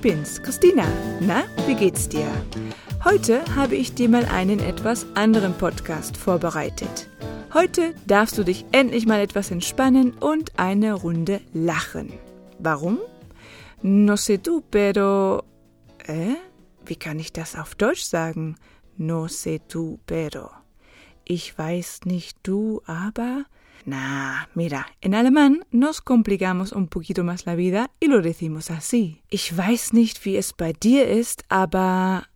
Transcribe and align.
ich 0.00 0.02
bin's, 0.02 0.42
Christina. 0.42 0.86
Na, 1.20 1.44
wie 1.66 1.74
geht's 1.74 2.08
dir? 2.08 2.26
Heute 3.04 3.44
habe 3.54 3.76
ich 3.76 3.94
dir 3.94 4.08
mal 4.08 4.24
einen 4.24 4.58
etwas 4.60 5.06
anderen 5.14 5.52
Podcast 5.52 6.16
vorbereitet. 6.16 7.08
Heute 7.52 7.94
darfst 8.06 8.38
du 8.38 8.44
dich 8.44 8.64
endlich 8.72 9.06
mal 9.06 9.20
etwas 9.20 9.50
entspannen 9.50 10.12
und 10.12 10.58
eine 10.58 10.94
Runde 10.94 11.42
lachen. 11.52 12.14
Warum? 12.58 12.98
No 13.82 14.14
sé 14.14 14.38
tú, 14.38 14.62
pero... 14.70 15.44
Äh? 16.06 16.36
Wie 16.86 16.96
kann 16.96 17.18
ich 17.18 17.32
das 17.32 17.54
auf 17.54 17.74
Deutsch 17.74 18.04
sagen? 18.04 18.56
No 18.96 19.26
sé 19.26 19.60
tú, 19.68 19.98
pero. 20.06 20.50
Ich 21.24 21.58
weiß 21.58 22.06
nicht 22.06 22.38
du, 22.42 22.80
aber... 22.86 23.44
Na, 23.84 24.48
mira, 24.54 24.86
en 25.00 25.14
alemán 25.14 25.66
nos 25.70 26.00
complicamos 26.00 26.72
un 26.72 26.88
poquito 26.88 27.24
más 27.24 27.46
la 27.46 27.54
vida 27.54 27.90
y 28.00 28.06
lo 28.06 28.20
decimos 28.22 28.70
así. 28.70 29.22
Ich 29.30 29.56
weiß 29.56 29.92
nicht, 29.92 30.24
wie 30.24 30.36
es 30.36 30.52
bei 30.52 30.72
dir 30.72 31.08
ist, 31.08 31.44
aber... 31.48 32.28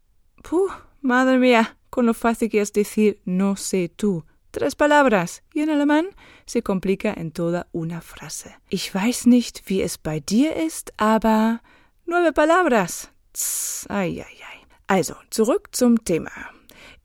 Puh, 0.42 0.70
madre 1.00 1.38
mía, 1.38 1.76
con 1.90 2.06
lo 2.06 2.14
fácil 2.14 2.50
que 2.50 2.60
es 2.60 2.72
decir 2.72 3.20
no 3.24 3.56
sé 3.56 3.88
tú. 3.88 4.24
Tres 4.50 4.74
palabras. 4.76 5.42
Y 5.52 5.60
en 5.60 5.70
alemán 5.70 6.06
se 6.46 6.62
complica 6.62 7.12
en 7.12 7.32
toda 7.32 7.66
una 7.72 8.00
frase. 8.00 8.54
Ich 8.68 8.94
weiß 8.94 9.26
nicht, 9.26 9.68
wie 9.68 9.82
es 9.82 9.98
bei 9.98 10.20
dir 10.20 10.54
ist, 10.56 10.92
aber... 10.96 11.60
Nueve 12.06 12.32
palabras. 12.32 13.10
Tss, 13.32 13.86
ai, 13.88 14.20
ai, 14.20 14.36
ai. 14.44 14.66
Also, 14.86 15.16
zurück 15.30 15.68
zum 15.72 16.04
Thema. 16.04 16.30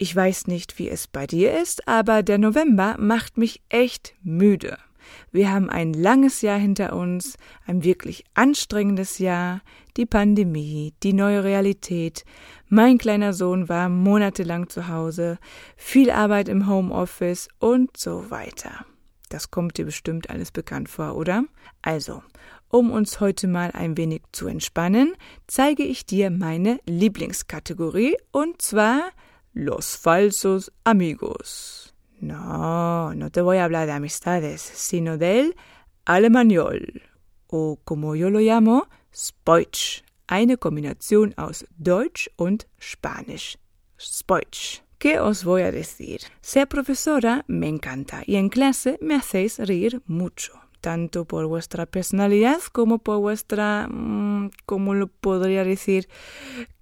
Ich 0.02 0.16
weiß 0.16 0.48
nicht, 0.48 0.80
wie 0.80 0.88
es 0.88 1.08
bei 1.08 1.28
dir 1.28 1.60
ist, 1.62 1.86
aber 1.86 2.24
der 2.24 2.38
November 2.38 2.96
macht 2.98 3.38
mich 3.38 3.62
echt 3.68 4.14
müde. 4.24 4.78
Wir 5.30 5.52
haben 5.52 5.70
ein 5.70 5.92
langes 5.92 6.42
Jahr 6.42 6.58
hinter 6.58 6.96
uns, 6.96 7.36
ein 7.66 7.84
wirklich 7.84 8.24
anstrengendes 8.34 9.20
Jahr, 9.20 9.60
die 9.98 10.06
Pandemie, 10.06 10.94
die 11.04 11.12
neue 11.12 11.44
Realität. 11.44 12.24
Mein 12.70 12.98
kleiner 12.98 13.34
Sohn 13.34 13.68
war 13.68 13.90
monatelang 13.90 14.70
zu 14.70 14.88
Hause, 14.88 15.38
viel 15.76 16.12
Arbeit 16.12 16.48
im 16.48 16.70
Homeoffice 16.70 17.50
und 17.60 17.98
so 17.98 18.32
weiter. 18.32 18.86
Das 19.28 19.52
kommt 19.52 19.78
dir 19.78 19.86
bestimmt 19.86 20.30
alles 20.30 20.52
bekannt 20.52 20.88
vor, 20.88 21.18
oder? 21.18 21.44
Also, 21.82 22.24
um 22.70 22.92
uns 22.92 23.20
heute 23.20 23.50
mal 23.50 23.72
ein 23.74 23.98
wenig 23.98 24.22
zu 24.32 24.48
entspannen, 24.48 25.14
zeige 25.46 25.84
ich 25.84 26.06
dir 26.06 26.30
meine 26.30 26.80
Lieblingskategorie 26.86 28.16
und 28.32 28.62
zwar 28.62 29.02
los 29.54 29.98
falsos 29.98 30.72
amigos. 30.84 31.94
No, 32.20 33.14
no 33.16 33.30
te 33.32 33.42
voy 33.42 33.58
a 33.58 33.64
hablar 33.64 33.88
de 33.88 33.94
amistades, 33.94 34.62
sino 34.62 35.18
del 35.18 35.56
Alemanol, 36.06 37.02
o 37.48 37.80
como 37.84 38.16
yo 38.16 38.30
lo 38.30 38.40
llamo, 38.40 38.90
Spoitsch, 39.14 40.04
eine 40.28 40.58
Kombination 40.58 41.34
aus 41.38 41.66
Deutsch 41.78 42.30
und 42.36 42.68
Spanisch. 42.80 43.58
Spoitsch. 44.00 44.82
¿Qué 45.00 45.20
os 45.20 45.46
voy 45.46 45.62
a 45.62 45.72
decir? 45.72 46.20
Ser 46.42 46.68
profesora 46.68 47.46
me 47.48 47.70
encanta 47.70 48.22
y 48.26 48.36
en 48.36 48.50
clase 48.50 48.98
me 49.02 49.16
hacéis 49.16 49.58
reír 49.58 50.02
mucho, 50.06 50.52
tanto 50.82 51.24
por 51.24 51.46
vuestra 51.48 51.86
personalidad 51.86 52.60
como 52.74 53.00
por 53.00 53.20
vuestra, 53.20 53.88
mmm, 53.90 54.50
¿cómo 54.66 54.94
lo 54.94 55.08
podría 55.08 55.64
decir? 55.64 56.10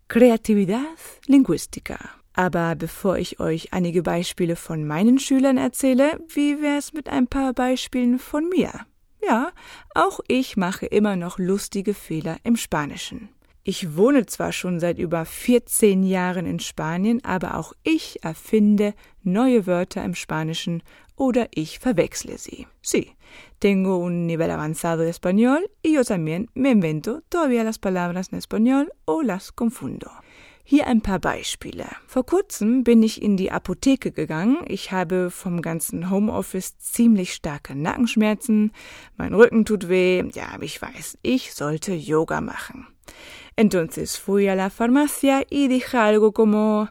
Kreativität 0.07 0.97
lingüística. 1.27 2.16
Aber 2.37 2.75
bevor 2.75 3.17
ich 3.17 3.39
euch 3.39 3.73
einige 3.73 4.03
Beispiele 4.03 4.55
von 4.55 4.85
meinen 4.85 5.17
Schülern 5.17 5.57
erzähle, 5.57 6.19
wie 6.29 6.61
wär's 6.61 6.93
mit 6.93 7.09
ein 7.09 7.25
paar 7.25 7.51
Beispielen 7.53 8.19
von 8.19 8.47
mir? 8.47 8.85
Ja, 9.27 9.51
auch 9.95 10.19
ich 10.27 10.55
mache 10.55 10.85
immer 10.85 11.15
noch 11.15 11.39
lustige 11.39 11.95
Fehler 11.95 12.37
im 12.43 12.55
Spanischen. 12.55 13.29
Ich 13.63 13.97
wohne 13.97 14.27
zwar 14.27 14.51
schon 14.51 14.79
seit 14.79 14.99
über 14.99 15.25
14 15.25 16.03
Jahren 16.03 16.45
in 16.45 16.59
Spanien, 16.59 17.25
aber 17.25 17.57
auch 17.57 17.73
ich 17.81 18.23
erfinde 18.23 18.93
neue 19.23 19.65
Wörter 19.65 20.05
im 20.05 20.13
Spanischen 20.13 20.83
oder 21.15 21.47
ich 21.55 21.79
verwechsle 21.79 22.37
sie. 22.37 22.67
Sí, 22.83 23.15
tengo 23.57 23.97
un 23.97 24.27
nivel 24.27 24.51
avanzado 24.51 25.01
de 25.01 25.09
español 25.09 25.71
y 25.81 25.93
yo 25.93 26.03
también 26.03 26.51
me 26.53 26.69
invento 26.69 27.23
todavía 27.29 27.63
las 27.63 27.79
palabras 27.79 28.31
en 28.31 28.37
español 28.37 28.91
o 29.05 29.23
las 29.23 29.51
confundo. 29.51 30.11
Hier 30.69 30.87
ein 30.87 30.99
paar 30.99 31.19
Beispiele. 31.19 31.85
Vor 32.07 32.25
kurzem 32.25 32.83
bin 32.83 33.01
ich 33.01 33.21
in 33.21 33.37
die 33.37 33.53
Apotheke 33.53 34.11
gegangen. 34.11 34.57
Ich 34.67 34.91
habe 34.91 35.31
vom 35.31 35.61
ganzen 35.61 36.09
Homeoffice 36.09 36.77
ziemlich 36.77 37.33
starke 37.33 37.73
Nackenschmerzen. 37.73 38.73
Mein 39.15 39.33
Rücken 39.33 39.63
tut 39.63 39.87
weh. 39.87 40.25
Ja, 40.33 40.57
ich 40.59 40.81
weiß, 40.81 41.19
ich 41.21 41.53
sollte 41.53 41.93
Yoga 41.93 42.41
machen. 42.41 42.85
Entonces 43.55 44.17
fui 44.17 44.49
a 44.49 44.55
la 44.55 44.69
farmacia 44.69 45.41
y 45.49 45.69
dije 45.69 45.95
algo 45.95 46.33
como 46.33 46.89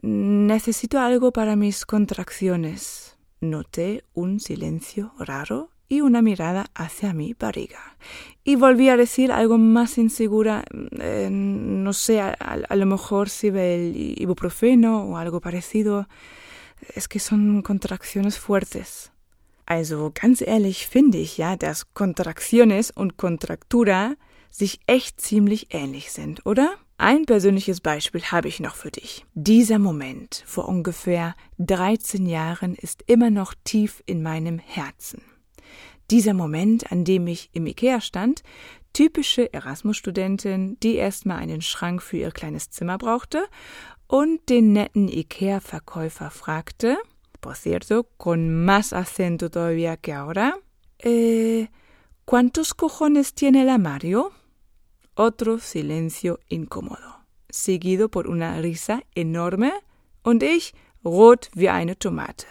necesito 0.00 0.98
algo 0.98 1.30
para 1.30 1.56
mis 1.56 1.84
contracciones. 1.84 3.18
Noté 3.42 4.02
un 4.14 4.40
silencio 4.40 5.12
raro 5.18 5.68
y 5.90 6.00
una 6.00 6.22
mirada 6.22 6.70
hacia 6.74 7.12
mi 7.12 7.34
barriga. 7.34 7.96
Y 8.44 8.54
volví 8.54 8.88
a 8.88 8.96
decir 8.96 9.32
algo 9.32 9.58
más 9.58 9.98
insegura, 9.98 10.64
eh, 10.98 11.28
no 11.30 11.92
sé, 11.92 12.20
a, 12.20 12.30
a, 12.30 12.76
lo 12.76 12.86
mejor 12.86 13.28
sirve 13.28 13.74
el 13.74 14.14
ibuprofeno 14.16 15.04
o 15.04 15.16
algo 15.18 15.40
parecido. 15.40 16.08
Es 16.94 17.08
que 17.08 17.18
son 17.18 17.60
contracciones 17.62 18.38
fuertes. 18.38 19.10
Also 19.66 20.12
ganz 20.14 20.40
ehrlich 20.40 20.86
finde 20.86 21.18
ich 21.18 21.36
ja, 21.36 21.56
dass 21.56 21.92
Kontraktiones 21.92 22.90
und 22.92 23.16
Kontraktura 23.16 24.14
sich 24.50 24.80
echt 24.86 25.20
ziemlich 25.20 25.74
ähnlich 25.74 26.12
sind, 26.12 26.46
oder? 26.46 26.76
Ein 26.98 27.24
persönliches 27.24 27.80
Beispiel 27.80 28.22
habe 28.22 28.48
ich 28.48 28.60
noch 28.60 28.74
für 28.74 28.90
dich. 28.90 29.24
Dieser 29.34 29.78
Moment 29.78 30.44
vor 30.46 30.68
ungefähr 30.68 31.34
13 31.58 32.26
Jahren 32.26 32.74
ist 32.74 33.02
immer 33.06 33.30
noch 33.30 33.54
tief 33.64 34.02
in 34.06 34.22
meinem 34.22 34.58
Herzen. 34.58 35.22
Dieser 36.10 36.34
Moment, 36.34 36.90
an 36.90 37.04
dem 37.04 37.28
ich 37.28 37.50
im 37.52 37.66
Ikea 37.66 38.00
stand, 38.00 38.42
typische 38.92 39.52
Erasmus-Studentin, 39.52 40.76
die 40.80 40.96
erstmal 40.96 41.38
einen 41.38 41.62
Schrank 41.62 42.02
für 42.02 42.16
ihr 42.16 42.32
kleines 42.32 42.68
Zimmer 42.68 42.98
brauchte 42.98 43.44
und 44.08 44.48
den 44.48 44.72
netten 44.72 45.06
Ikea-Verkäufer 45.06 46.30
fragte, 46.30 46.98
por 47.40 47.54
cierto, 47.54 48.08
con 48.18 48.64
más 48.64 48.92
acento 48.92 49.50
todavía 49.50 49.96
que 49.96 50.12
ahora, 50.12 50.58
eh, 50.98 51.68
¿cuántos 52.24 52.74
cojones 52.74 53.34
tiene 53.34 53.62
el 53.62 53.68
armario? 53.68 54.32
Otro 55.14 55.60
silencio 55.60 56.40
incómodo, 56.48 57.24
seguido 57.50 58.08
por 58.08 58.26
una 58.26 58.60
risa 58.60 59.02
enorme 59.14 59.72
und 60.24 60.42
ich 60.42 60.74
rot 61.04 61.50
wie 61.54 61.68
eine 61.68 61.96
Tomate. 61.96 62.46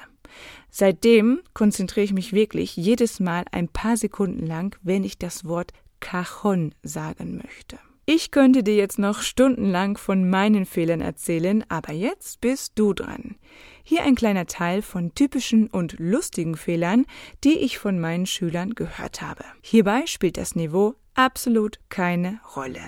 Seitdem 0.69 1.41
konzentriere 1.53 2.05
ich 2.05 2.13
mich 2.13 2.33
wirklich 2.33 2.75
jedes 2.75 3.19
Mal 3.19 3.45
ein 3.51 3.67
paar 3.67 3.97
Sekunden 3.97 4.45
lang, 4.45 4.77
wenn 4.81 5.03
ich 5.03 5.17
das 5.17 5.45
Wort 5.45 5.73
Cajon 5.99 6.73
sagen 6.83 7.37
möchte. 7.37 7.79
Ich 8.11 8.31
könnte 8.31 8.63
dir 8.63 8.75
jetzt 8.75 8.97
noch 8.97 9.21
stundenlang 9.21 9.95
von 9.95 10.27
meinen 10.27 10.65
Fehlern 10.65 10.99
erzählen, 10.99 11.63
aber 11.69 11.93
jetzt 11.93 12.41
bist 12.41 12.71
du 12.73 12.93
dran. 12.95 13.35
Hier 13.83 14.01
ein 14.01 14.15
kleiner 14.15 14.47
Teil 14.47 14.81
von 14.81 15.13
typischen 15.13 15.67
und 15.67 15.99
lustigen 15.99 16.57
Fehlern, 16.57 17.05
die 17.43 17.59
ich 17.59 17.77
von 17.77 17.99
meinen 17.99 18.25
Schülern 18.25 18.71
gehört 18.73 19.21
habe. 19.21 19.43
Hierbei 19.61 20.07
spielt 20.07 20.37
das 20.37 20.55
Niveau 20.55 20.95
absolut 21.13 21.79
keine 21.89 22.39
Rolle. 22.55 22.81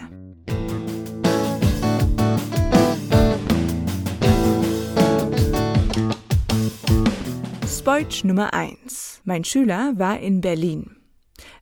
Spoitsch 7.82 8.24
Nummer 8.24 8.54
1. 8.54 9.22
Mein 9.24 9.44
Schüler 9.44 9.94
war 9.96 10.20
in 10.20 10.40
Berlin. 10.40 10.98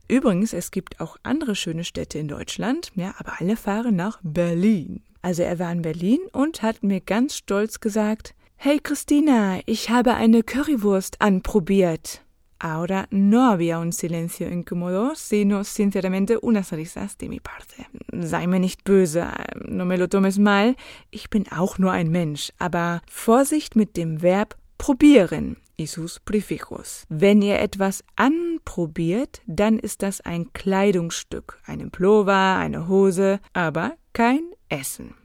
Übrigens, 0.10 0.52
es 0.52 0.70
gibt 0.70 1.00
auch 1.00 1.16
andere 1.24 1.56
schöne 1.56 1.86
Städte 1.86 2.20
in 2.20 2.28
Deutschland, 2.28 2.92
ja, 2.94 3.16
aber 3.20 3.40
alle 3.40 3.56
fahren 3.56 3.96
nach 3.96 4.20
Berlin. 4.22 5.02
Also 5.22 5.44
er 5.44 5.60
war 5.60 5.72
in 5.72 5.82
Berlin 5.82 6.20
und 6.34 6.62
hat 6.62 6.84
mir 6.84 7.00
ganz 7.00 7.38
stolz 7.38 7.80
gesagt, 7.80 8.36
Hey 8.58 8.82
Christina, 8.84 9.62
ich 9.66 9.92
habe 9.92 10.16
eine 10.16 10.44
Currywurst 10.44 11.22
anprobiert. 11.22 12.22
Ahora 12.60 13.08
no 13.12 13.50
había 13.50 13.80
un 13.80 13.94
silencio 13.94 14.50
incómodo, 14.50 15.14
sino 15.16 15.64
sinceramente 15.64 16.38
unas 16.38 16.74
risas 16.74 17.18
de 17.18 17.30
mi 17.30 17.40
parte. 17.40 17.86
Sei 18.12 18.46
mir 18.46 18.60
nicht 18.60 18.84
böse, 18.84 19.26
no 19.70 19.86
me 19.86 19.96
lo 19.96 20.08
tomes 20.08 20.38
mal, 20.38 20.76
ich 21.12 21.30
bin 21.30 21.50
auch 21.50 21.78
nur 21.78 21.94
ein 21.94 22.10
Mensch, 22.10 22.52
aber 22.60 23.02
Vorsicht 23.10 23.78
mit 23.78 23.96
dem 23.96 24.22
Verb 24.22 24.58
probieren 24.78 25.56
y 25.80 25.88
sus 25.88 26.20
prefijos. 26.20 27.06
Wenn 27.10 27.42
ihr 27.42 27.60
etwas 27.60 28.04
anprobiert, 28.16 29.42
dann 29.48 29.80
ist 29.80 30.04
das 30.04 30.22
ein 30.22 30.52
Kleidungsstück, 30.54 31.60
ein 31.66 31.90
Pullover, 31.92 32.58
eine 32.58 32.88
Hose, 32.88 33.40
aber 33.54 33.96
kein 34.14 34.42
Essen. 34.70 35.16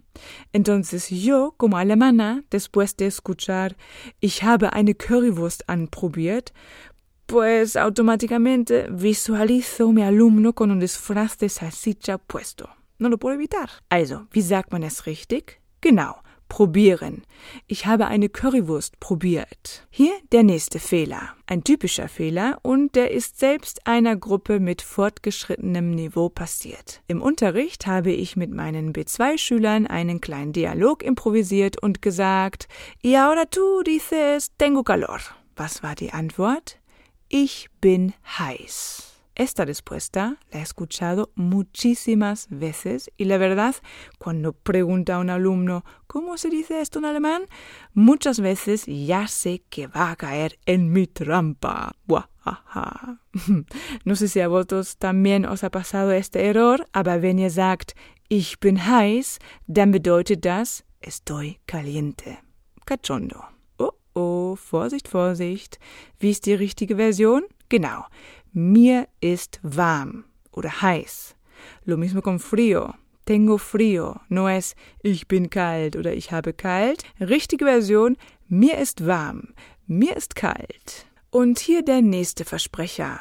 Entonces 0.53 1.11
yo, 1.11 1.55
como 1.57 1.77
alemana, 1.77 2.43
después 2.51 2.97
de 2.97 3.07
escuchar, 3.07 3.75
ich 4.21 4.45
habe 4.45 4.73
eine 4.73 4.95
Currywurst 4.95 5.69
anprobiert, 5.69 6.53
pues 7.27 7.77
automáticamente 7.77 8.87
visualizo 8.91 9.91
mi 9.93 10.03
alumno 10.03 10.53
con 10.53 10.71
un 10.71 10.79
disfraz 10.79 11.37
de 11.39 11.49
salchicha 11.49 12.19
puesto. 12.19 12.69
no 12.99 13.09
lo 13.09 13.19
puedo 13.19 13.35
evitar. 13.35 13.71
Also, 13.89 14.27
wie 14.33 14.43
sagt 14.43 14.73
man 14.73 14.83
es 14.83 15.07
richtig? 15.07 15.61
Genau, 15.81 16.17
probieren. 16.49 17.23
Ich 17.67 17.87
habe 17.87 18.07
eine 18.07 18.29
Currywurst 18.29 19.01
probiert. 19.01 19.87
Hier 19.91 20.13
der 20.33 20.43
nächste 20.43 20.79
Fehler. 20.79 21.35
Ein 21.47 21.65
typischer 21.65 22.09
Fehler 22.09 22.59
und 22.63 22.95
der 22.95 23.11
ist 23.11 23.39
selbst 23.39 23.87
einer 23.87 24.17
Gruppe 24.17 24.61
mit 24.61 24.83
fortgeschrittenem 24.83 25.91
Niveau 25.91 26.29
passiert. 26.29 27.03
Im 27.07 27.23
Unterricht 27.23 27.87
habe 27.87 28.13
ich 28.13 28.37
mit 28.37 28.51
meinen 28.51 28.93
B2-Schülern 28.93 29.87
einen 29.87 30.21
kleinen 30.21 30.53
Dialog 30.53 31.03
improvisiert 31.03 31.83
und 31.83 32.03
gesagt, 32.03 32.69
y 33.03 33.17
ahora 33.17 33.45
tú 33.45 33.83
dices, 33.83 34.51
tengo 34.57 34.83
calor. 34.83 35.21
Was 35.57 35.83
war 35.83 35.95
die 35.95 36.13
Antwort? 36.13 36.79
Ich 37.29 37.69
bin 37.81 38.13
heiß. 38.39 39.14
Esta 39.37 39.65
respuesta 39.65 40.39
la 40.53 40.61
he 40.61 40.63
escuchado 40.63 41.31
muchísimas 41.35 42.47
veces 42.51 43.11
y 43.17 43.25
la 43.25 43.37
verdad, 43.37 43.75
cuando 44.19 44.53
pregunta 44.53 45.17
a 45.17 45.19
un 45.19 45.29
alumno 45.29 45.85
¿cómo 46.07 46.37
se 46.37 46.51
dice 46.51 46.81
esto 46.81 47.01
en 47.01 47.07
alemán? 47.07 47.43
Muchas 47.95 48.39
veces 48.39 48.85
ya 48.87 49.27
sé 49.27 49.63
que 49.69 49.89
va 49.89 50.11
a 50.11 50.17
caer 50.17 50.59
en 50.67 50.93
mi 50.93 51.07
trampa. 51.09 51.97
Buah, 52.07 52.29
No 54.05 54.17
sé 54.17 54.29
si 54.29 54.41
a 54.41 54.49
vosotros 54.49 54.99
también 54.99 55.47
os 55.47 55.65
ha 55.65 55.71
pasado 55.71 56.13
este 56.13 56.47
error, 56.47 56.87
aber 56.93 57.21
wenn 57.21 57.39
ihr 57.39 57.51
sagt 57.51 57.95
ich 58.29 58.59
bin 58.61 58.87
heiß, 58.87 59.39
dann 59.67 59.91
bedeutet 59.91 60.45
das 60.45 60.85
estoy 61.01 61.59
caliente. 61.67 62.39
Cachondo. 62.87 63.45
Oh 63.79 63.93
oh, 64.15 64.57
Vorsicht, 64.57 65.09
Vorsicht. 65.09 65.79
Wie 66.19 66.31
ist 66.31 66.47
die 66.47 66.55
richtige 66.55 66.97
Version? 66.97 67.45
Genau. 67.69 68.05
Mir 68.57 69.09
ist 69.21 69.59
warm 69.65 70.27
oder 70.53 70.81
heiß. 70.81 71.35
Lo 71.87 71.97
mismo 71.97 72.23
con 72.23 72.39
frío. 72.39 72.95
Tengo 73.25 73.59
frío. 73.59 74.21
No 74.29 74.49
es 74.49 74.77
ich 75.03 75.27
bin 75.27 75.51
kalt 75.51 75.97
oder 75.97 76.15
ich 76.15 76.31
habe 76.31 76.53
kalt. 76.53 77.03
Richtige 77.19 77.65
Version 77.65 78.17
mir 78.47 78.79
ist 78.79 79.09
warm. 79.09 79.55
Mir 79.89 80.17
ist 80.17 80.37
kalt. 80.37 81.07
Und 81.31 81.59
hier 81.59 81.83
der 81.83 82.01
nächste 82.01 82.45
Versprecher. 82.45 83.19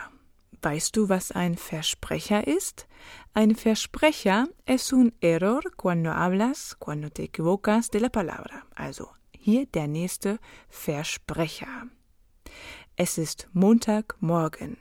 Weißt 0.61 0.95
du, 0.95 1.09
was 1.09 1.31
ein 1.31 1.57
Versprecher 1.57 2.45
ist? 2.45 2.87
Ein 3.33 3.55
Versprecher 3.55 4.47
es 4.65 4.93
un 4.93 5.13
error 5.19 5.63
cuando 5.77 6.11
hablas, 6.11 6.77
cuando 6.77 7.09
te 7.09 7.23
equivocas 7.23 7.89
de 7.89 8.01
la 8.01 8.09
palabra. 8.09 8.67
Also 8.75 9.09
hier 9.35 9.65
der 9.65 9.87
nächste 9.87 10.37
Versprecher. 10.69 11.87
Es 12.95 13.17
ist 13.17 13.49
Montagmorgen. 13.51 14.77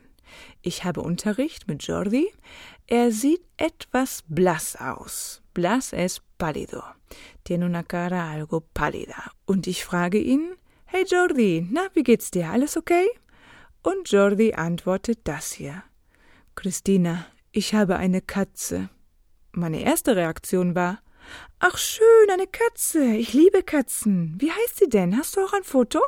Ich 0.62 0.84
habe 0.84 1.00
Unterricht 1.00 1.68
mit 1.68 1.82
Jordi. 1.82 2.32
Er 2.86 3.10
sieht 3.10 3.42
etwas 3.56 4.22
blass 4.28 4.76
aus. 4.76 5.42
Blass 5.54 5.92
es 5.92 6.20
pálido. 6.38 6.82
Tiene 7.44 7.66
una 7.66 7.82
cara 7.82 8.30
algo 8.30 8.60
pálida. 8.74 9.30
Und 9.46 9.66
ich 9.66 9.84
frage 9.84 10.18
ihn, 10.18 10.54
Hey 10.84 11.04
Jordi, 11.06 11.66
na, 11.70 11.88
wie 11.94 12.02
geht's 12.02 12.30
dir? 12.30 12.50
Alles 12.50 12.76
okay? 12.76 13.08
Und 13.82 14.10
Jordi 14.10 14.54
antwortet 14.54 15.20
das 15.24 15.52
hier. 15.52 15.82
Christina, 16.54 17.26
ich 17.50 17.74
habe 17.74 17.96
eine 17.96 18.20
Katze. 18.20 18.88
Meine 19.52 19.82
erste 19.82 20.16
Reaktion 20.16 20.74
war, 20.74 21.00
Ach 21.58 21.78
schön, 21.78 22.30
eine 22.30 22.46
Katze. 22.46 23.14
Ich 23.14 23.32
liebe 23.32 23.62
Katzen. 23.62 24.34
Wie 24.38 24.50
heißt 24.50 24.78
sie 24.78 24.88
denn? 24.88 25.16
Hast 25.16 25.36
du 25.36 25.40
auch 25.40 25.52
ein 25.52 25.62
Foto? 25.62 26.00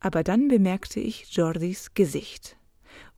Aber 0.00 0.22
dann 0.22 0.48
bemerkte 0.48 1.00
ich 1.00 1.26
Jordis 1.30 1.92
Gesicht 1.94 2.57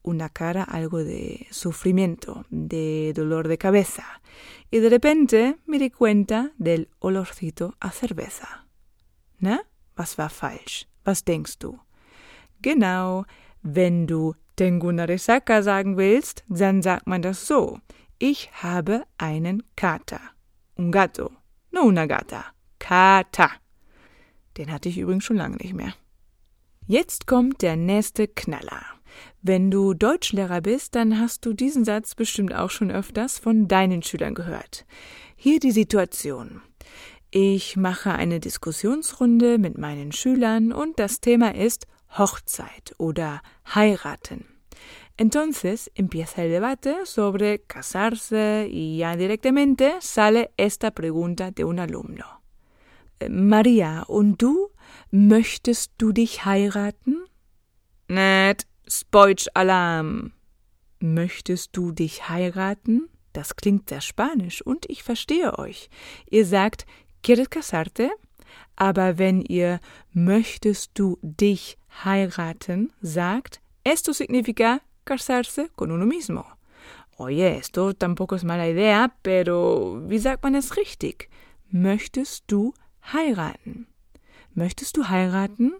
una 0.02 0.28
cara 0.28 0.64
algo 0.64 1.04
de 1.04 1.46
sufrimiento, 1.50 2.44
de 2.50 3.12
dolor 3.14 3.48
de 3.48 3.58
cabeza, 3.58 4.20
y 4.70 4.78
de 4.78 4.88
repente 4.88 5.56
me 5.66 5.78
di 5.78 5.90
cuenta 5.90 6.52
del 6.58 6.88
olorcito 6.98 7.74
a 7.80 7.90
cerveza. 7.90 8.66
Na, 9.38 9.62
was 9.96 10.16
war 10.18 10.30
falsch? 10.30 10.86
Was 11.04 11.24
denkst 11.24 11.58
du? 11.58 11.78
Genau, 12.62 13.24
wenn 13.62 14.06
du 14.06 14.34
tengo 14.54 14.88
una 14.88 15.06
resaca 15.06 15.62
sagen 15.62 15.96
willst, 15.96 16.44
dann 16.48 16.82
sagt 16.82 17.06
man 17.06 17.22
das 17.22 17.46
so. 17.46 17.80
Ich 18.18 18.50
habe 18.62 19.06
einen 19.16 19.62
Kater. 19.76 20.20
Un 20.76 20.90
gato. 20.90 21.30
No 21.72 21.84
una 21.84 22.06
gata. 22.06 22.52
Kater. 22.78 23.50
Den 24.56 24.70
hatte 24.70 24.90
ich 24.90 24.98
übrigens 24.98 25.24
schon 25.24 25.38
lange 25.38 25.56
nicht 25.56 25.74
mehr. 25.74 25.94
Jetzt 26.86 27.26
kommt 27.26 27.62
der 27.62 27.76
nächste 27.76 28.28
Knaller. 28.28 28.82
Wenn 29.42 29.70
du 29.70 29.94
Deutschlehrer 29.94 30.60
bist, 30.60 30.94
dann 30.94 31.18
hast 31.18 31.46
du 31.46 31.52
diesen 31.52 31.84
Satz 31.84 32.14
bestimmt 32.14 32.54
auch 32.54 32.70
schon 32.70 32.90
öfters 32.90 33.38
von 33.38 33.68
deinen 33.68 34.02
Schülern 34.02 34.34
gehört. 34.34 34.84
Hier 35.36 35.60
die 35.60 35.70
Situation. 35.70 36.60
Ich 37.30 37.76
mache 37.76 38.12
eine 38.12 38.40
Diskussionsrunde 38.40 39.58
mit 39.58 39.78
meinen 39.78 40.12
Schülern 40.12 40.72
und 40.72 40.98
das 40.98 41.20
Thema 41.20 41.54
ist 41.54 41.86
Hochzeit 42.18 42.94
oder 42.98 43.40
heiraten. 43.74 44.46
Entonces 45.16 45.90
empieza 45.94 46.42
el 46.42 46.50
debate 46.50 47.04
sobre 47.04 47.60
casarse 47.60 48.66
y 48.68 48.96
ya 48.96 49.16
directamente 49.16 49.96
sale 50.00 50.50
esta 50.56 50.90
pregunta 50.92 51.50
de 51.50 51.64
un 51.64 51.78
alumno. 51.78 52.24
Maria, 53.28 54.02
und 54.08 54.40
du? 54.40 54.70
Möchtest 55.10 55.92
du 55.98 56.12
dich 56.12 56.46
heiraten? 56.46 57.18
Nett, 58.08 58.66
Spoitsch-Alarm. 58.90 60.32
Möchtest 60.98 61.76
du 61.76 61.92
dich 61.92 62.28
heiraten? 62.28 63.08
Das 63.32 63.54
klingt 63.54 63.88
sehr 63.88 64.00
spanisch 64.00 64.62
und 64.62 64.86
ich 64.90 65.04
verstehe 65.04 65.58
euch. 65.58 65.88
Ihr 66.28 66.44
sagt, 66.44 66.86
¿quieres 67.22 67.48
casarte? 67.48 68.10
Aber 68.74 69.16
wenn 69.18 69.42
ihr 69.42 69.78
möchtest 70.12 70.90
du 70.94 71.18
dich 71.22 71.78
heiraten 72.04 72.92
sagt, 73.00 73.60
esto 73.84 74.12
significa 74.12 74.80
casarse 75.04 75.68
con 75.76 75.92
uno 75.92 76.04
mismo. 76.04 76.44
Oye, 77.16 77.56
esto 77.58 77.92
tampoco 77.92 78.34
es 78.34 78.44
mala 78.44 78.66
idea, 78.66 79.12
pero 79.22 80.00
wie 80.08 80.18
sagt 80.18 80.42
man 80.42 80.54
es 80.54 80.76
richtig? 80.76 81.28
Möchtest 81.70 82.44
du 82.48 82.74
heiraten? 83.12 83.86
Möchtest 84.54 84.96
du 84.96 85.08
heiraten? 85.08 85.74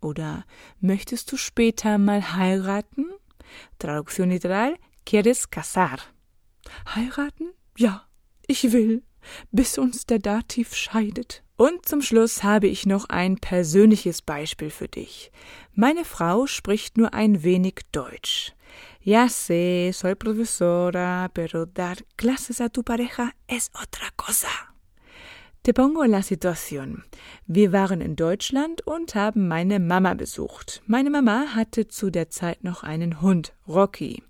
Oder 0.00 0.44
möchtest 0.80 1.30
du 1.32 1.36
später 1.36 1.98
mal 1.98 2.34
heiraten? 2.34 3.06
Traducción 3.78 4.30
literal, 4.30 4.76
¿quieres 5.04 5.50
casar? 5.50 5.98
Heiraten? 6.94 7.52
Ja, 7.76 8.06
ich 8.46 8.72
will, 8.72 9.02
bis 9.50 9.78
uns 9.78 10.06
der 10.06 10.18
Dativ 10.18 10.74
scheidet. 10.74 11.42
Und 11.56 11.86
zum 11.86 12.02
Schluss 12.02 12.42
habe 12.42 12.66
ich 12.66 12.84
noch 12.84 13.08
ein 13.08 13.36
persönliches 13.36 14.20
Beispiel 14.20 14.70
für 14.70 14.88
dich. 14.88 15.32
Meine 15.74 16.04
Frau 16.04 16.46
spricht 16.46 16.98
nur 16.98 17.14
ein 17.14 17.42
wenig 17.42 17.80
Deutsch. 17.92 18.52
Ya 19.00 19.28
sé, 19.28 19.92
soy 19.92 20.14
profesora, 20.16 21.28
pero 21.32 21.64
dar 21.64 21.96
clases 22.16 22.60
a 22.60 22.68
tu 22.68 22.82
pareja 22.82 23.30
es 23.46 23.70
otra 23.72 24.08
cosa. 24.16 24.75
Te 25.66 25.72
pongo 25.72 26.04
la 26.04 26.22
Situation. 26.22 27.02
Wir 27.48 27.72
waren 27.72 28.00
in 28.00 28.14
Deutschland 28.14 28.86
und 28.86 29.16
haben 29.16 29.48
meine 29.48 29.80
Mama 29.80 30.14
besucht. 30.14 30.80
Meine 30.86 31.10
Mama 31.10 31.56
hatte 31.56 31.88
zu 31.88 32.10
der 32.10 32.30
Zeit 32.30 32.62
noch 32.62 32.84
einen 32.84 33.20
Hund, 33.20 33.52
Rocky. 33.66 34.22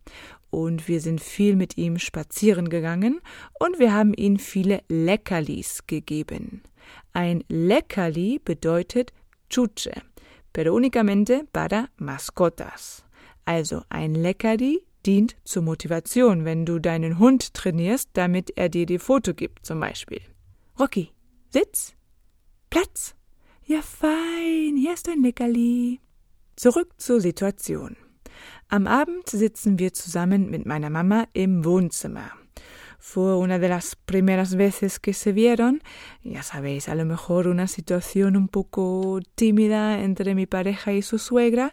Und 0.49 0.89
wir 0.89 1.03
sind 1.03 1.21
viel 1.21 1.55
mit 1.55 1.77
ihm 1.77 1.99
spazieren 1.99 2.71
gegangen 2.71 3.21
und 3.61 3.79
wir 3.79 3.93
haben 3.93 4.15
ihm 4.15 4.39
viele 4.39 4.81
Leckerlis 4.89 5.87
gegeben. 5.87 6.63
Ein 7.13 7.45
Leckerli 7.51 8.41
bedeutet 8.43 9.13
Chuche, 9.51 9.93
pero 10.55 10.75
únicamente 10.75 11.45
para 11.53 11.91
mascotas. 11.99 13.05
Also 13.45 13.83
ein 13.91 14.15
Leckerli 14.15 14.87
dient 15.05 15.37
zur 15.45 15.65
Motivation, 15.65 16.47
wenn 16.47 16.65
du 16.65 16.79
deinen 16.79 17.19
Hund 17.19 17.53
trainierst, 17.53 18.09
damit 18.15 18.57
er 18.57 18.71
dir 18.71 18.87
die 18.87 18.99
Foto 18.99 19.35
gibt, 19.35 19.67
zum 19.67 19.81
Beispiel. 19.81 20.23
Rocky, 20.79 21.11
Sitz, 21.57 21.95
Platz. 22.69 23.15
Ja, 23.67 23.81
fein, 23.81 24.77
hier 24.77 24.93
ist 24.93 25.09
ein 25.09 25.23
Leckerli. 25.23 26.01
Zurück 26.55 26.93
zur 26.99 27.23
Situation. 27.23 27.97
Am 28.69 28.87
Abend 28.87 29.27
sitzen 29.31 29.79
wir 29.79 29.95
zusammen 29.95 30.51
mit 30.51 30.67
meiner 30.67 30.91
Mama 30.91 31.29
im 31.33 31.65
Wohnzimmer. 31.65 32.31
Fue 32.99 33.39
una 33.39 33.59
de 33.59 33.71
las 33.71 33.97
primeras 33.97 34.59
veces 34.59 34.99
que 34.99 35.15
se 35.15 35.33
vieron, 35.33 35.81
ya 36.23 36.43
sabéis, 36.43 36.91
a 36.91 36.95
lo 36.95 37.07
mejor 37.07 37.49
una 37.49 37.69
situación 37.69 38.37
un 38.37 38.49
poco 38.49 39.21
tímida 39.35 40.03
entre 40.03 40.35
mi 40.35 40.45
pareja 40.45 40.93
y 40.93 41.01
su 41.01 41.19
suegra, 41.19 41.73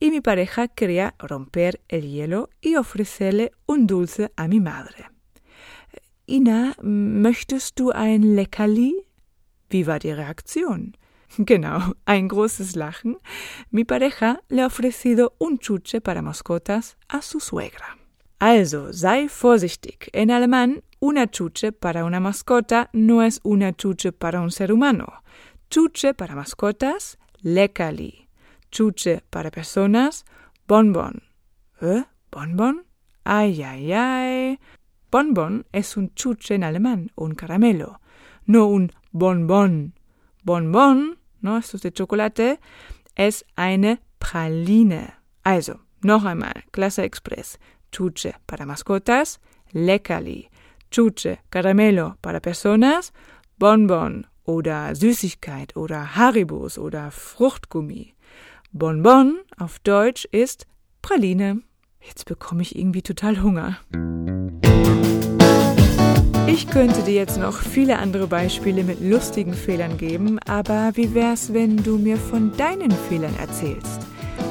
y 0.00 0.10
mi 0.10 0.22
pareja 0.22 0.68
quería 0.68 1.14
romper 1.18 1.82
el 1.88 2.08
hielo 2.08 2.48
y 2.62 2.76
ofrecerle 2.76 3.52
un 3.66 3.86
dulce 3.86 4.32
a 4.36 4.48
mi 4.48 4.60
madre. 4.60 5.10
Ina, 6.24 6.74
möchtest 6.82 7.78
du 7.78 7.90
ein 7.90 8.34
Leckerli? 8.34 9.07
Wie 9.70 9.86
war 9.86 9.98
die 9.98 10.12
Reaktion? 10.12 10.94
Genau, 11.36 11.92
ein 12.06 12.28
großes 12.28 12.74
Lachen. 12.74 13.16
Mi 13.70 13.84
pareja 13.84 14.38
le 14.48 14.62
ha 14.62 14.66
ofrecido 14.66 15.34
un 15.38 15.58
chuche 15.58 16.00
para 16.00 16.22
mascotas 16.22 16.96
a 17.08 17.20
su 17.20 17.38
suegra. 17.38 17.96
Also, 18.38 18.92
sei 18.92 19.28
vorsichtig. 19.28 20.08
En 20.12 20.30
alemán, 20.30 20.82
una 21.00 21.26
chuche 21.26 21.72
para 21.72 22.04
una 22.04 22.20
mascota 22.20 22.88
no 22.92 23.22
es 23.22 23.40
una 23.42 23.72
chuche 23.72 24.12
para 24.12 24.40
un 24.40 24.50
ser 24.50 24.72
humano. 24.72 25.22
Chuche 25.70 26.14
para 26.14 26.34
mascotas, 26.34 27.18
leckerli. 27.42 28.28
Chuche 28.70 29.22
para 29.28 29.50
personas, 29.50 30.24
bonbon. 30.66 31.22
¿Eh? 31.82 32.04
¿Bonbon? 32.30 32.84
Ay, 33.24 33.62
ay, 33.62 33.92
ay. 33.92 34.58
Bonbon 35.10 35.66
es 35.72 35.96
un 35.96 36.14
chuche 36.14 36.54
en 36.54 36.64
alemán, 36.64 37.10
un 37.16 37.34
caramelo, 37.34 38.00
no 38.48 38.66
un 38.66 38.90
bonbon. 39.12 39.92
Bonbon, 40.42 41.18
¿no? 41.40 41.58
Esto 41.58 41.76
es 41.76 41.82
de 41.82 41.92
chocolate, 41.92 42.58
es 43.14 43.44
eine 43.54 44.00
Praline. 44.18 45.12
Also, 45.44 45.80
noch 46.02 46.24
einmal, 46.24 46.64
Klasse 46.72 47.02
Express. 47.02 47.58
Chuche 47.92 48.34
para 48.46 48.66
mascotas, 48.66 49.38
Leckerli. 49.72 50.48
Chuche, 50.90 51.38
Caramelo 51.50 52.16
para 52.22 52.40
personas, 52.40 53.12
Bonbon 53.58 54.26
oder 54.44 54.94
Süßigkeit 54.94 55.76
oder 55.76 56.16
Haribos 56.16 56.78
oder 56.78 57.10
Fruchtgummi. 57.10 58.14
Bonbon 58.72 59.38
auf 59.58 59.78
Deutsch 59.80 60.24
ist 60.32 60.66
Praline. 61.02 61.62
Jetzt 62.00 62.24
bekomme 62.24 62.62
ich 62.62 62.76
irgendwie 62.76 63.02
total 63.02 63.42
Hunger. 63.42 63.78
Ich 66.50 66.66
könnte 66.66 67.02
dir 67.02 67.12
jetzt 67.12 67.36
noch 67.36 67.58
viele 67.58 67.98
andere 67.98 68.26
Beispiele 68.26 68.82
mit 68.82 69.02
lustigen 69.02 69.52
Fehlern 69.52 69.98
geben, 69.98 70.38
aber 70.46 70.92
wie 70.94 71.14
wär's, 71.14 71.52
wenn 71.52 71.76
du 71.76 71.98
mir 71.98 72.16
von 72.16 72.56
deinen 72.56 72.90
Fehlern 72.90 73.34
erzählst? 73.38 74.00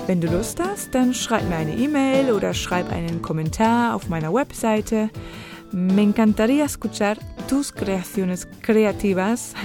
Wenn 0.05 0.21
du 0.21 0.27
Lust 0.27 0.59
hast, 0.61 0.93
dann 0.93 1.15
schreib 1.15 1.49
mir 1.49 1.55
eine 1.55 1.75
E-Mail 1.75 2.31
oder 2.31 2.53
schreib 2.53 2.91
einen 2.91 3.23
Kommentar 3.23 3.95
auf 3.95 4.09
meiner 4.09 4.31
Webseite. 4.31 5.09
Me 5.71 6.03
encantaría 6.03 6.65
escuchar 6.65 7.17
tus 7.49 7.73
creaciones 7.73 8.47
creativas 8.61 9.55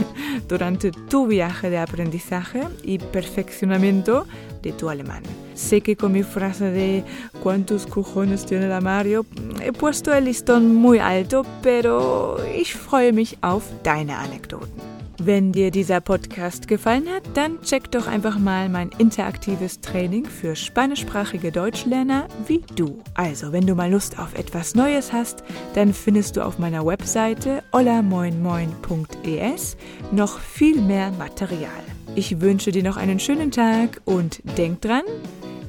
durante 0.48 0.90
tu 1.10 1.28
viaje 1.28 1.68
de 1.68 1.78
aprendizaje 1.78 2.62
y 2.82 2.96
perfeccionamiento 2.96 4.24
de 4.62 4.72
tu 4.72 4.88
alemán. 4.88 5.22
Sé 5.54 5.80
que 5.80 5.96
con 5.96 6.12
mi 6.12 6.22
frase 6.22 6.70
de 6.70 7.04
¿cuántos 7.42 7.86
cojones 7.86 8.46
tiene 8.46 8.68
la 8.68 8.80
Mario? 8.80 9.26
he 9.60 9.72
puesto 9.72 10.12
el 10.12 10.24
listón 10.24 10.74
muy 10.74 10.98
alto, 10.98 11.44
pero 11.62 12.36
ich 12.54 12.74
freue 12.74 13.12
mich 13.12 13.38
auf 13.42 13.64
deine 13.82 14.18
Anekdoten. 14.18 14.92
Wenn 15.24 15.52
dir 15.52 15.70
dieser 15.70 16.00
Podcast 16.00 16.66
gefallen 16.66 17.08
hat, 17.08 17.22
dann 17.34 17.62
check 17.62 17.92
doch 17.92 18.08
einfach 18.08 18.40
mal 18.40 18.68
mein 18.68 18.90
interaktives 18.98 19.80
Training 19.80 20.26
für 20.26 20.56
spanischsprachige 20.56 21.52
Deutschlerner 21.52 22.26
wie 22.48 22.64
du. 22.74 22.98
Also, 23.14 23.52
wenn 23.52 23.64
du 23.64 23.76
mal 23.76 23.92
Lust 23.92 24.18
auf 24.18 24.34
etwas 24.34 24.74
Neues 24.74 25.12
hast, 25.12 25.44
dann 25.74 25.94
findest 25.94 26.36
du 26.36 26.44
auf 26.44 26.58
meiner 26.58 26.84
Webseite 26.84 27.62
olamoinmoin.es 27.70 29.76
noch 30.10 30.40
viel 30.40 30.80
mehr 30.80 31.12
Material. 31.12 31.70
Ich 32.16 32.40
wünsche 32.40 32.72
dir 32.72 32.82
noch 32.82 32.96
einen 32.96 33.20
schönen 33.20 33.52
Tag 33.52 34.00
und 34.04 34.40
denk 34.58 34.80
dran, 34.80 35.04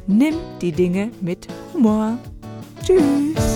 nimm 0.08 0.36
die 0.62 0.72
Dinge 0.72 1.12
mit 1.22 1.48
Humor. 1.74 2.18
Tschüss! 2.84 3.53